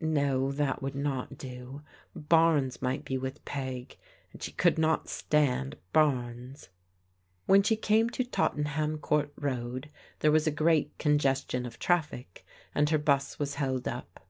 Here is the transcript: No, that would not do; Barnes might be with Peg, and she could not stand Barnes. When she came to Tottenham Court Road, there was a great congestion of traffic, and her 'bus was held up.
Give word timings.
No, 0.00 0.52
that 0.52 0.82
would 0.84 0.94
not 0.94 1.36
do; 1.36 1.82
Barnes 2.14 2.80
might 2.80 3.04
be 3.04 3.18
with 3.18 3.44
Peg, 3.44 3.96
and 4.32 4.40
she 4.40 4.52
could 4.52 4.78
not 4.78 5.08
stand 5.08 5.74
Barnes. 5.92 6.68
When 7.46 7.64
she 7.64 7.74
came 7.74 8.08
to 8.10 8.22
Tottenham 8.22 8.98
Court 8.98 9.32
Road, 9.34 9.90
there 10.20 10.30
was 10.30 10.46
a 10.46 10.52
great 10.52 10.96
congestion 10.98 11.66
of 11.66 11.80
traffic, 11.80 12.46
and 12.72 12.88
her 12.90 12.98
'bus 12.98 13.40
was 13.40 13.56
held 13.56 13.88
up. 13.88 14.24